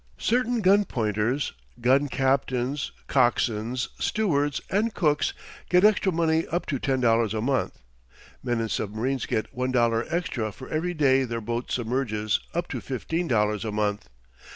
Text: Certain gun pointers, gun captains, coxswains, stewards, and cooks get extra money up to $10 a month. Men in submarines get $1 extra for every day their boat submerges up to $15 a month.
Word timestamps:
Certain 0.17 0.61
gun 0.61 0.83
pointers, 0.83 1.53
gun 1.79 2.07
captains, 2.07 2.91
coxswains, 3.05 3.89
stewards, 3.99 4.59
and 4.71 4.95
cooks 4.95 5.31
get 5.69 5.85
extra 5.85 6.11
money 6.11 6.47
up 6.47 6.65
to 6.65 6.79
$10 6.79 7.33
a 7.37 7.41
month. 7.41 7.83
Men 8.41 8.59
in 8.61 8.67
submarines 8.67 9.27
get 9.27 9.55
$1 9.55 10.07
extra 10.11 10.51
for 10.51 10.67
every 10.69 10.95
day 10.95 11.23
their 11.23 11.39
boat 11.39 11.71
submerges 11.71 12.39
up 12.55 12.67
to 12.69 12.79
$15 12.81 13.63
a 13.63 13.71
month. 13.71 14.09